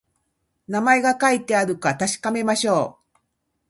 [0.67, 3.05] 名前が書いてあるか確かめましょう